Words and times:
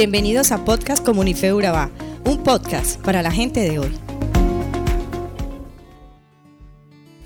Bienvenidos 0.00 0.50
a 0.50 0.64
Podcast 0.64 1.04
Comunife 1.04 1.52
Urabá, 1.52 1.90
un 2.24 2.42
podcast 2.42 2.98
para 3.02 3.20
la 3.20 3.30
gente 3.30 3.60
de 3.60 3.78
hoy. 3.78 3.90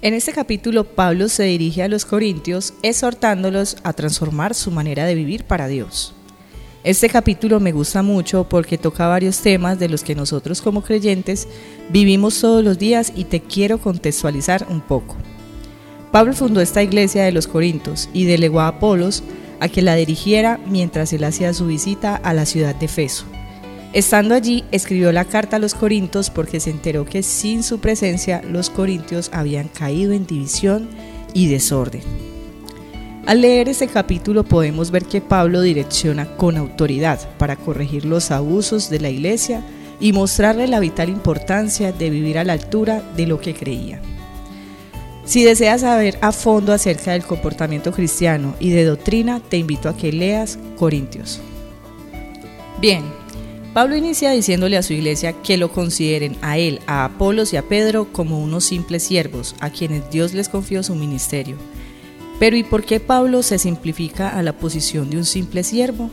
En 0.03 0.13
este 0.13 0.33
capítulo 0.33 0.83
Pablo 0.83 1.29
se 1.29 1.45
dirige 1.45 1.85
a 1.85 1.89
los 1.89 2.05
corintios 2.05 2.75
exhortándolos 2.83 3.77
a 3.85 3.93
transformar 3.93 4.55
su 4.55 4.73
manera 4.73 5.05
de 5.05 5.15
vivir 5.15 5.45
para 5.45 5.69
Dios. 5.69 6.17
Este 6.83 7.09
capítulo 7.09 7.61
me 7.61 7.71
gusta 7.71 8.03
mucho 8.03 8.49
porque 8.49 8.77
toca 8.77 9.07
varios 9.07 9.39
temas 9.39 9.79
de 9.79 9.89
los 9.89 10.03
que 10.03 10.17
nosotros 10.17 10.61
como 10.61 10.83
creyentes 10.83 11.47
vivimos 11.91 12.41
todos 12.41 12.65
los 12.65 12.77
días 12.77 13.13
y 13.15 13.23
te 13.23 13.39
quiero 13.39 13.79
contextualizar 13.79 14.67
un 14.69 14.81
poco. 14.81 15.15
Pablo 16.11 16.33
fundó 16.33 16.61
esta 16.61 16.83
iglesia 16.83 17.23
de 17.23 17.31
los 17.31 17.47
Corintios 17.47 18.09
y 18.13 18.25
delegó 18.25 18.61
a 18.61 18.67
Apolos 18.67 19.23
a 19.61 19.69
que 19.69 19.83
la 19.83 19.95
dirigiera 19.95 20.59
mientras 20.67 21.13
él 21.13 21.25
hacía 21.25 21.53
su 21.55 21.67
visita 21.67 22.17
a 22.17 22.33
la 22.35 22.47
ciudad 22.47 22.75
de 22.75 22.89
Feso. 22.89 23.27
Estando 23.93 24.35
allí, 24.35 24.65
escribió 24.73 25.13
la 25.13 25.25
carta 25.25 25.57
a 25.57 25.61
los 25.61 25.75
corintios 25.75 26.29
porque 26.29 26.59
se 26.59 26.71
enteró 26.71 27.05
que 27.05 27.23
sin 27.23 27.63
su 27.63 27.79
presencia 27.79 28.43
los 28.43 28.69
corintios 28.69 29.31
habían 29.33 29.69
caído 29.69 30.13
en 30.13 30.27
división 30.27 30.89
y 31.33 31.47
desorden. 31.47 32.03
Al 33.27 33.41
leer 33.41 33.69
este 33.69 33.87
capítulo 33.87 34.45
podemos 34.45 34.91
ver 34.91 35.05
que 35.05 35.21
Pablo 35.21 35.63
direcciona 35.63 36.37
con 36.37 36.57
autoridad 36.57 37.21
para 37.39 37.57
corregir 37.57 38.05
los 38.05 38.31
abusos 38.31 38.91
de 38.91 39.01
la 39.01 39.11
iglesia 39.11 39.63
y 40.01 40.13
mostrarle 40.13 40.67
la 40.67 40.81
vital 40.81 41.09
importancia 41.09 41.93
de 41.93 42.11
vivir 42.11 42.37
a 42.37 42.45
la 42.45 42.53
altura 42.53 43.01
de 43.17 43.27
lo 43.27 43.41
que 43.41 43.55
creía. 43.55 44.03
Si 45.25 45.43
deseas 45.43 45.81
saber 45.81 46.19
a 46.21 46.33
fondo 46.33 46.73
acerca 46.73 47.13
del 47.13 47.25
comportamiento 47.25 47.93
cristiano 47.93 48.55
y 48.61 48.71
de 48.71 48.85
doctrina, 48.85 49.41
te 49.41 49.57
invito 49.57 49.89
a 49.89 49.97
que 49.97 50.13
leas 50.13 50.59
Corintios. 50.77 51.41
Bien, 52.81 53.03
Pablo 53.73 53.97
inicia 53.97 54.31
diciéndole 54.31 54.77
a 54.77 54.83
su 54.83 54.93
iglesia 54.93 55.33
que 55.33 55.57
lo 55.57 55.73
consideren 55.73 56.37
a 56.43 56.59
él, 56.59 56.81
a 56.87 57.07
Apolos 57.07 57.53
y 57.53 57.57
a 57.57 57.63
Pedro 57.63 58.13
como 58.13 58.39
unos 58.39 58.65
simples 58.65 59.03
siervos, 59.03 59.57
a 59.61 59.71
quienes 59.71 60.11
Dios 60.11 60.35
les 60.35 60.51
confió 60.51 60.83
su 60.83 60.95
ministerio. 60.95 61.57
Pero 62.39 62.57
¿y 62.57 62.63
por 62.63 62.85
qué 62.85 63.01
Pablo 63.01 63.43
se 63.43 63.59
simplifica 63.59 64.29
a 64.29 64.43
la 64.43 64.53
posición 64.53 65.09
de 65.09 65.17
un 65.17 65.25
simple 65.25 65.65
siervo? 65.65 66.11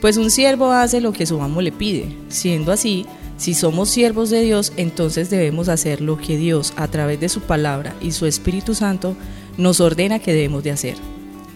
Pues 0.00 0.16
un 0.16 0.30
siervo 0.30 0.72
hace 0.72 1.00
lo 1.00 1.12
que 1.12 1.26
su 1.26 1.40
amo 1.42 1.60
le 1.60 1.70
pide. 1.70 2.06
Siendo 2.28 2.72
así, 2.72 3.06
si 3.42 3.54
somos 3.54 3.90
siervos 3.90 4.30
de 4.30 4.40
Dios, 4.40 4.72
entonces 4.76 5.28
debemos 5.28 5.68
hacer 5.68 6.00
lo 6.00 6.16
que 6.16 6.36
Dios, 6.36 6.72
a 6.76 6.86
través 6.86 7.18
de 7.18 7.28
su 7.28 7.40
palabra 7.40 7.92
y 8.00 8.12
su 8.12 8.24
Espíritu 8.24 8.72
Santo, 8.72 9.16
nos 9.56 9.80
ordena 9.80 10.20
que 10.20 10.32
debemos 10.32 10.62
de 10.62 10.70
hacer. 10.70 10.94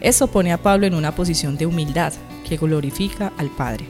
Esto 0.01 0.27
pone 0.27 0.53
a 0.53 0.61
Pablo 0.61 0.89
en 0.89 0.97
una 0.97 1.15
posición 1.15 1.57
de 1.57 1.65
humildad 1.65 2.13
que 2.45 2.57
glorifica 2.57 3.33
al 3.39 3.51
Padre. 3.51 3.87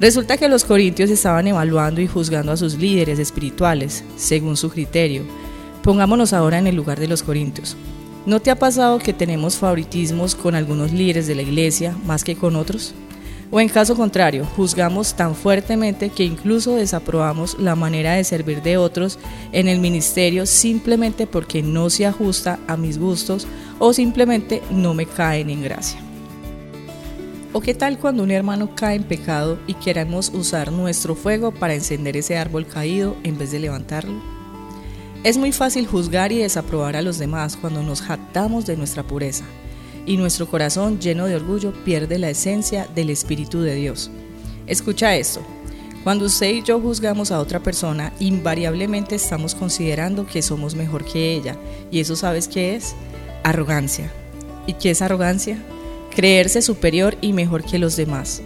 Resulta 0.00 0.38
que 0.38 0.48
los 0.48 0.64
corintios 0.64 1.10
estaban 1.10 1.46
evaluando 1.46 2.00
y 2.00 2.06
juzgando 2.06 2.52
a 2.52 2.56
sus 2.56 2.78
líderes 2.78 3.18
espirituales 3.18 4.02
según 4.16 4.56
su 4.56 4.70
criterio. 4.70 5.24
Pongámonos 5.82 6.32
ahora 6.32 6.56
en 6.56 6.68
el 6.68 6.74
lugar 6.74 6.98
de 6.98 7.08
los 7.08 7.22
corintios. 7.22 7.76
¿No 8.24 8.40
te 8.40 8.50
ha 8.50 8.58
pasado 8.58 8.98
que 8.98 9.12
tenemos 9.12 9.58
favoritismos 9.58 10.34
con 10.34 10.54
algunos 10.54 10.90
líderes 10.90 11.26
de 11.26 11.34
la 11.34 11.42
iglesia 11.42 11.94
más 12.06 12.24
que 12.24 12.34
con 12.34 12.56
otros? 12.56 12.94
O 13.56 13.60
en 13.60 13.68
caso 13.68 13.94
contrario, 13.94 14.44
juzgamos 14.56 15.14
tan 15.14 15.36
fuertemente 15.36 16.10
que 16.10 16.24
incluso 16.24 16.74
desaprobamos 16.74 17.56
la 17.56 17.76
manera 17.76 18.14
de 18.14 18.24
servir 18.24 18.62
de 18.62 18.78
otros 18.78 19.16
en 19.52 19.68
el 19.68 19.78
ministerio 19.78 20.44
simplemente 20.44 21.28
porque 21.28 21.62
no 21.62 21.88
se 21.88 22.04
ajusta 22.04 22.58
a 22.66 22.76
mis 22.76 22.98
gustos 22.98 23.46
o 23.78 23.92
simplemente 23.92 24.60
no 24.72 24.92
me 24.92 25.06
caen 25.06 25.50
en 25.50 25.62
gracia. 25.62 26.00
¿O 27.52 27.60
qué 27.60 27.74
tal 27.74 27.96
cuando 27.96 28.24
un 28.24 28.32
hermano 28.32 28.74
cae 28.74 28.96
en 28.96 29.04
pecado 29.04 29.56
y 29.68 29.74
queremos 29.74 30.30
usar 30.34 30.72
nuestro 30.72 31.14
fuego 31.14 31.52
para 31.52 31.74
encender 31.74 32.16
ese 32.16 32.36
árbol 32.36 32.66
caído 32.66 33.16
en 33.22 33.38
vez 33.38 33.52
de 33.52 33.60
levantarlo? 33.60 34.20
Es 35.22 35.38
muy 35.38 35.52
fácil 35.52 35.86
juzgar 35.86 36.32
y 36.32 36.38
desaprobar 36.38 36.96
a 36.96 37.02
los 37.02 37.18
demás 37.18 37.56
cuando 37.56 37.84
nos 37.84 38.02
jactamos 38.02 38.66
de 38.66 38.76
nuestra 38.76 39.04
pureza 39.04 39.44
y 40.06 40.16
nuestro 40.16 40.46
corazón 40.46 41.00
lleno 41.00 41.26
de 41.26 41.36
orgullo 41.36 41.72
pierde 41.84 42.18
la 42.18 42.30
esencia 42.30 42.88
del 42.94 43.10
Espíritu 43.10 43.60
de 43.60 43.74
Dios. 43.74 44.10
Escucha 44.66 45.16
esto. 45.16 45.40
Cuando 46.04 46.26
usted 46.26 46.50
y 46.50 46.62
yo 46.62 46.80
juzgamos 46.80 47.30
a 47.30 47.40
otra 47.40 47.60
persona, 47.60 48.12
invariablemente 48.20 49.14
estamos 49.14 49.54
considerando 49.54 50.26
que 50.26 50.42
somos 50.42 50.74
mejor 50.74 51.04
que 51.04 51.32
ella. 51.32 51.56
¿Y 51.90 52.00
eso 52.00 52.14
sabes 52.14 52.46
qué 52.46 52.76
es? 52.76 52.94
Arrogancia. 53.42 54.12
¿Y 54.66 54.74
qué 54.74 54.90
es 54.90 55.00
arrogancia? 55.00 55.58
Creerse 56.14 56.60
superior 56.60 57.16
y 57.22 57.32
mejor 57.32 57.64
que 57.64 57.78
los 57.78 57.96
demás. 57.96 58.42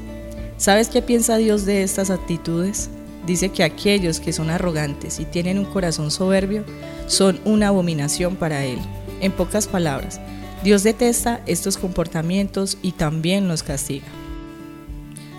¿Sabes 0.56 0.88
qué 0.88 1.02
piensa 1.02 1.36
Dios 1.36 1.66
de 1.66 1.82
estas 1.82 2.10
actitudes? 2.10 2.90
Dice 3.26 3.50
que 3.50 3.64
aquellos 3.64 4.20
que 4.20 4.32
son 4.32 4.50
arrogantes 4.50 5.20
y 5.20 5.24
tienen 5.24 5.58
un 5.58 5.64
corazón 5.64 6.10
soberbio 6.10 6.64
son 7.08 7.40
una 7.44 7.68
abominación 7.68 8.36
para 8.36 8.64
Él. 8.64 8.78
En 9.20 9.32
pocas 9.32 9.66
palabras, 9.66 10.20
Dios 10.62 10.82
detesta 10.82 11.40
estos 11.46 11.76
comportamientos 11.76 12.78
y 12.82 12.92
también 12.92 13.46
los 13.46 13.62
castiga. 13.62 14.06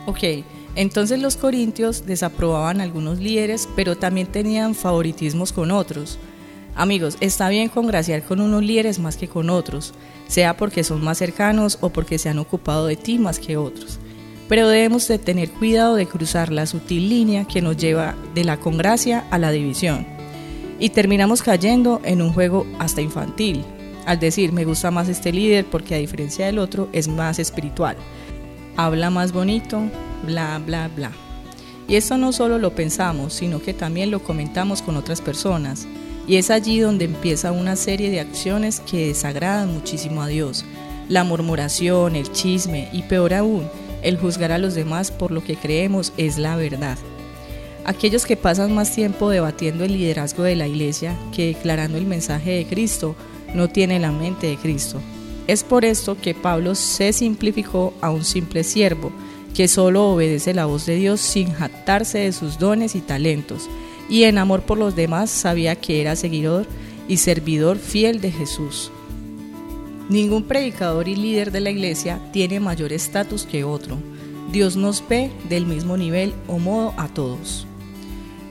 Ok, 0.06 0.24
entonces 0.76 1.20
los 1.20 1.36
corintios 1.36 2.06
desaprobaban 2.06 2.80
a 2.80 2.84
algunos 2.84 3.20
líderes, 3.20 3.68
pero 3.76 3.98
también 3.98 4.28
tenían 4.28 4.76
favoritismos 4.76 5.52
con 5.52 5.72
otros. 5.72 6.18
Amigos, 6.74 7.18
está 7.20 7.50
bien 7.50 7.68
congraciar 7.68 8.24
con 8.24 8.40
unos 8.40 8.64
líderes 8.64 9.00
más 9.00 9.18
que 9.18 9.28
con 9.28 9.50
otros, 9.50 9.94
sea 10.28 10.56
porque 10.56 10.86
son 10.86 11.04
más 11.04 11.18
cercanos 11.18 11.78
o 11.82 11.90
porque 11.90 12.18
se 12.18 12.30
han 12.30 12.40
ocupado 12.40 12.88
de 12.88 12.96
ti 12.96 13.20
más 13.20 13.40
que 13.40 13.58
otros. 13.58 14.00
Pero 14.48 14.70
debemos 14.70 15.08
de 15.08 15.20
tener 15.20 15.52
cuidado 15.52 15.96
de 15.96 16.06
cruzar 16.06 16.52
la 16.52 16.66
sutil 16.66 17.10
línea 17.10 17.46
que 17.46 17.62
nos 17.62 17.76
lleva 17.76 18.16
de 18.34 18.46
la 18.46 18.58
congracia 18.58 19.26
a 19.32 19.38
la 19.38 19.52
división. 19.52 20.08
Y 20.80 20.90
terminamos 20.90 21.44
cayendo 21.44 22.00
en 22.06 22.22
un 22.22 22.32
juego 22.32 22.66
hasta 22.80 23.02
infantil, 23.02 23.66
al 24.10 24.20
decir 24.20 24.52
me 24.54 24.66
gusta 24.66 24.90
más 24.90 25.08
este 25.08 25.32
líder 25.32 25.68
porque 25.68 25.94
a 25.94 26.00
diferencia 26.00 26.48
del 26.48 26.58
otro 26.58 26.90
es 26.94 27.08
más 27.08 27.38
espiritual, 27.38 27.96
habla 28.76 29.12
más 29.12 29.32
bonito, 29.32 29.84
bla, 30.26 30.60
bla, 30.66 30.88
bla. 30.88 31.12
Y 31.88 31.96
esto 31.96 32.18
no 32.18 32.32
solo 32.32 32.58
lo 32.58 32.74
pensamos, 32.74 33.34
sino 33.34 33.62
que 33.62 33.76
también 33.76 34.10
lo 34.10 34.24
comentamos 34.24 34.82
con 34.82 34.98
otras 34.98 35.22
personas. 35.22 35.88
Y 36.28 36.38
es 36.38 36.50
allí 36.50 36.80
donde 36.80 37.06
empieza 37.06 37.52
una 37.52 37.76
serie 37.76 38.10
de 38.10 38.20
acciones 38.20 38.80
que 38.80 39.10
desagradan 39.10 39.72
muchísimo 39.72 40.24
a 40.24 40.28
Dios. 40.28 40.66
La 41.08 41.24
murmuración, 41.24 42.16
el 42.16 42.32
chisme 42.32 42.90
y 42.92 43.04
peor 43.04 43.36
aún, 43.36 43.70
el 44.02 44.18
juzgar 44.18 44.52
a 44.52 44.58
los 44.58 44.74
demás 44.74 45.12
por 45.12 45.30
lo 45.30 45.44
que 45.44 45.56
creemos 45.56 46.14
es 46.18 46.40
la 46.40 46.56
verdad. 46.56 46.98
Aquellos 47.86 48.26
que 48.26 48.38
pasan 48.38 48.74
más 48.74 48.92
tiempo 48.92 49.30
debatiendo 49.30 49.84
el 49.84 49.94
liderazgo 49.94 50.42
de 50.42 50.56
la 50.56 50.66
iglesia 50.66 51.16
que 51.32 51.46
declarando 51.46 52.00
el 52.00 52.08
mensaje 52.08 52.54
de 52.54 52.66
Cristo 52.66 53.16
no 53.54 53.70
tiene 53.70 54.00
la 54.00 54.12
mente 54.12 54.48
de 54.48 54.58
Cristo. 54.58 55.02
Es 55.48 55.64
por 55.64 55.84
esto 55.84 56.16
que 56.16 56.36
Pablo 56.36 56.76
se 56.76 57.12
simplificó 57.12 57.94
a 58.02 58.12
un 58.12 58.24
simple 58.24 58.64
siervo, 58.64 59.12
que 59.56 59.68
solo 59.68 60.10
obedece 60.10 60.54
la 60.54 60.66
voz 60.66 60.86
de 60.86 60.96
Dios 60.96 61.20
sin 61.20 61.52
jactarse 61.52 62.20
de 62.20 62.32
sus 62.32 62.60
dones 62.60 62.96
y 62.96 63.02
talentos, 63.02 63.68
y 64.10 64.24
en 64.24 64.38
amor 64.38 64.62
por 64.62 64.78
los 64.78 64.96
demás 64.96 65.30
sabía 65.30 65.76
que 65.76 66.02
era 66.02 66.16
seguidor 66.16 66.68
y 67.08 67.18
servidor 67.18 67.78
fiel 67.78 68.22
de 68.22 68.32
Jesús. 68.32 68.92
Ningún 70.10 70.44
predicador 70.44 71.08
y 71.08 71.16
líder 71.16 71.52
de 71.52 71.60
la 71.62 71.70
iglesia 71.70 72.20
tiene 72.32 72.60
mayor 72.60 72.94
estatus 72.94 73.46
que 73.46 73.64
otro. 73.64 73.98
Dios 74.52 74.76
nos 74.76 75.04
ve 75.08 75.32
del 75.50 75.66
mismo 75.66 75.98
nivel 75.98 76.34
o 76.48 76.58
modo 76.58 76.94
a 76.98 77.08
todos. 77.08 77.68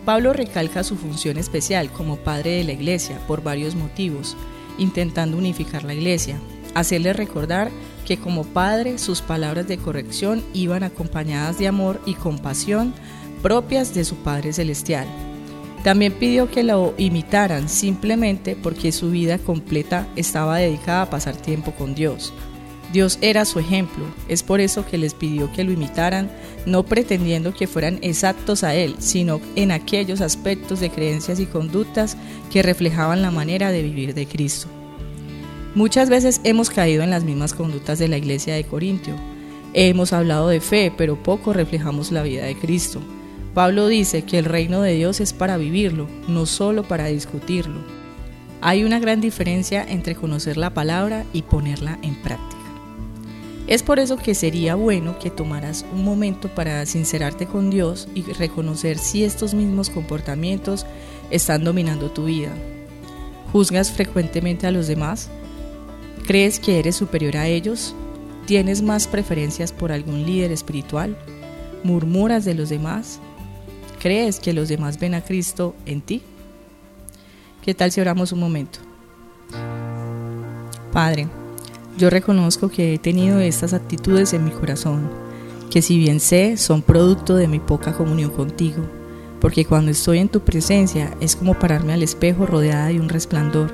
Pablo 0.05 0.33
recalca 0.33 0.85
su 0.85 0.97
función 0.97 1.37
especial 1.37 1.91
como 1.91 2.17
padre 2.17 2.53
de 2.53 2.65
la 2.65 2.73
iglesia 2.73 3.21
por 3.27 3.43
varios 3.43 3.75
motivos 3.75 4.37
intentando 4.79 5.37
unificar 5.37 5.85
la 5.85 5.95
iglesia, 5.95 6.37
hacerle 6.75 7.13
recordar 7.13 7.71
que 8.07 8.17
como 8.17 8.45
padre 8.45 8.99
sus 8.99 9.21
palabras 9.21 9.69
de 9.69 9.77
corrección 9.77 10.43
iban 10.55 10.83
acompañadas 10.83 11.59
de 11.59 11.69
amor 11.69 12.01
y 12.07 12.15
compasión 12.15 12.95
propias 13.43 13.95
de 13.95 14.05
su 14.05 14.17
Padre 14.17 14.53
Celestial. 14.53 15.07
También 15.85 16.13
pidió 16.13 16.51
que 16.51 16.65
lo 16.65 16.95
imitaran 16.99 17.69
simplemente 17.69 18.57
porque 18.57 18.93
su 18.93 19.11
vida 19.11 19.39
completa 19.39 20.09
estaba 20.17 20.57
dedicada 20.59 21.03
a 21.03 21.11
pasar 21.11 21.37
tiempo 21.37 21.73
con 21.73 21.95
Dios. 21.95 22.33
Dios 22.93 23.19
era 23.21 23.45
su 23.45 23.59
ejemplo, 23.59 24.05
es 24.29 24.43
por 24.43 24.61
eso 24.61 24.87
que 24.87 24.97
les 24.97 25.13
pidió 25.13 25.53
que 25.53 25.63
lo 25.63 25.73
imitaran, 25.73 26.31
no 26.65 26.85
pretendiendo 26.85 27.53
que 27.53 27.67
fueran 27.67 27.99
exactos 28.01 28.65
a 28.65 28.75
Él, 28.75 28.97
sino 28.99 29.41
en 29.57 29.73
aquellos 29.73 30.23
aspectos 30.23 30.81
de 30.81 30.89
creencias 30.89 31.39
y 31.39 31.47
conductas 31.47 32.17
que 32.51 32.63
reflejaban 32.63 33.21
la 33.21 33.31
manera 33.31 33.71
de 33.73 33.83
vivir 33.83 34.15
de 34.15 34.27
Cristo. 34.27 34.69
Muchas 35.75 36.09
veces 36.09 36.41
hemos 36.45 36.71
caído 36.71 37.03
en 37.03 37.11
las 37.11 37.25
mismas 37.25 37.53
conductas 37.53 37.99
de 37.99 38.09
la 38.09 38.17
iglesia 38.17 38.55
de 38.55 38.65
Corintio. 38.65 39.15
Hemos 39.75 40.15
hablado 40.15 40.49
de 40.49 40.61
fe, 40.61 40.91
pero 40.97 41.23
poco 41.23 41.53
reflejamos 41.53 42.11
la 42.11 42.23
vida 42.23 42.47
de 42.47 42.57
Cristo. 42.57 43.01
Pablo 43.53 43.87
dice 43.87 44.23
que 44.23 44.39
el 44.39 44.47
reino 44.47 44.81
de 44.81 44.95
Dios 44.95 45.21
es 45.21 45.35
para 45.35 45.59
vivirlo, 45.59 46.09
no 46.27 46.47
solo 46.47 46.85
para 46.85 47.07
discutirlo. 47.07 47.81
Hay 48.61 48.83
una 48.83 48.99
gran 48.99 49.21
diferencia 49.21 49.85
entre 49.87 50.15
conocer 50.15 50.57
la 50.57 50.73
palabra 50.75 51.25
y 51.33 51.43
ponerla 51.43 51.99
en 52.03 52.21
práctica. 52.23 52.58
Es 53.69 53.83
por 53.83 53.99
eso 53.99 54.17
que 54.17 54.35
sería 54.35 54.77
bueno 54.77 55.19
que 55.19 55.29
tomaras 55.29 55.85
un 55.93 56.03
momento 56.03 56.49
para 56.49 56.87
sincerarte 56.87 57.45
con 57.45 57.69
Dios 57.69 58.09
y 58.15 58.23
reconocer 58.23 58.97
si 58.97 59.25
estos 59.25 59.53
mismos 59.53 59.91
comportamientos 59.91 60.87
están 61.31 61.65
dominando 61.65 62.11
tu 62.11 62.25
vida. 62.25 62.51
¿Juzgas 63.53 63.93
frecuentemente 63.93 64.67
a 64.67 64.71
los 64.71 64.87
demás? 64.87 65.29
¿Crees 66.27 66.59
que 66.59 66.79
eres 66.79 66.97
superior 66.97 67.37
a 67.37 67.47
ellos? 67.47 67.95
¿Tienes 68.47 68.81
más 68.81 69.07
preferencias 69.07 69.71
por 69.71 69.93
algún 69.93 70.25
líder 70.25 70.51
espiritual? 70.51 71.19
¿Murmuras 71.85 72.47
de 72.47 72.55
los 72.55 72.71
demás? 72.71 73.21
¿Crees 73.99 74.41
que 74.41 74.55
los 74.55 74.71
demás 74.71 74.99
ven 74.99 75.13
a 75.13 75.23
Cristo 75.23 75.75
en 75.85 76.01
ti? 76.01 76.23
¿Qué 77.63 77.75
tal 77.75 77.93
si 77.93 78.01
oramos 78.01 78.33
un 78.33 78.41
momento? 78.41 78.79
Padre, 80.91 81.29
yo 81.99 82.11
reconozco 82.11 82.69
que 82.69 82.95
he 82.95 82.99
tenido 82.99 83.41
estas 83.41 83.75
actitudes 83.75 84.33
en 84.33 84.45
mi 84.45 84.53
corazón, 84.53 85.11
que 85.69 85.83
si 85.83 85.99
bien 85.99 86.21
sé, 86.21 86.57
son 86.57 86.81
producto 86.81 87.35
de 87.35 87.49
mi 87.49 87.59
poca 87.59 87.93
comunión 87.93 88.31
contigo, 88.31 88.85
porque 89.41 89.65
cuando 89.65 89.91
estoy 89.91 90.19
en 90.19 90.29
tu 90.29 90.41
presencia 90.41 91.13
es 91.21 91.35
como 91.35 91.59
pararme 91.59 91.93
al 91.93 92.05
espejo 92.05 92.47
rodeada 92.47 92.87
de 92.87 93.01
un 93.01 93.09
resplandor, 93.09 93.73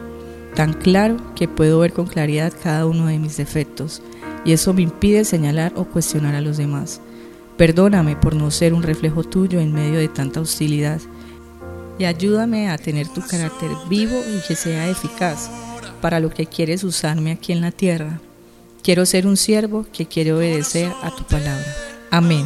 tan 0.54 0.72
claro 0.72 1.18
que 1.36 1.48
puedo 1.48 1.80
ver 1.80 1.92
con 1.92 2.06
claridad 2.06 2.52
cada 2.62 2.86
uno 2.86 3.06
de 3.06 3.18
mis 3.18 3.36
defectos, 3.36 4.00
y 4.44 4.52
eso 4.52 4.72
me 4.72 4.82
impide 4.82 5.24
señalar 5.24 5.74
o 5.76 5.84
cuestionar 5.84 6.34
a 6.34 6.40
los 6.40 6.56
demás. 6.56 7.02
Perdóname 7.58 8.16
por 8.16 8.34
no 8.34 8.50
ser 8.50 8.72
un 8.72 8.82
reflejo 8.82 9.22
tuyo 9.22 9.60
en 9.60 9.72
medio 9.72 9.98
de 9.98 10.08
tanta 10.08 10.40
hostilidad, 10.40 11.00
y 11.98 12.06
ayúdame 12.06 12.70
a 12.70 12.78
tener 12.78 13.06
tu 13.08 13.20
carácter 13.20 13.70
vivo 13.88 14.16
y 14.16 14.46
que 14.48 14.56
sea 14.56 14.88
eficaz 14.88 15.50
para 16.04 16.20
lo 16.20 16.28
que 16.28 16.44
quieres 16.44 16.84
usarme 16.84 17.32
aquí 17.32 17.50
en 17.50 17.62
la 17.62 17.70
tierra. 17.70 18.20
Quiero 18.82 19.06
ser 19.06 19.26
un 19.26 19.38
siervo 19.38 19.86
que 19.90 20.04
quiere 20.04 20.34
obedecer 20.34 20.92
a 21.02 21.10
tu 21.16 21.24
palabra. 21.24 21.64
Amén. 22.10 22.44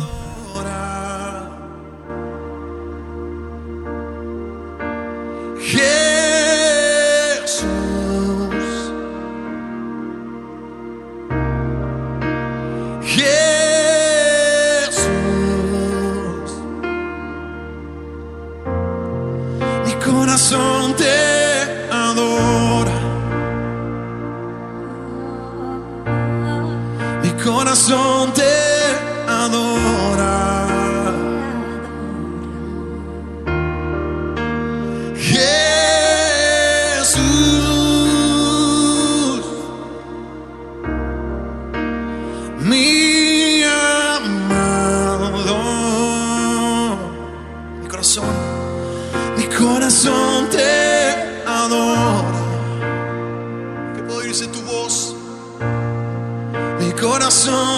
Corazón 57.51 57.78